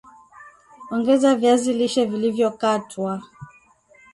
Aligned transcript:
Ongeza 0.91 1.35
viazi 1.35 1.73
lishe 1.73 2.05
vilivyokatwa 2.05 3.21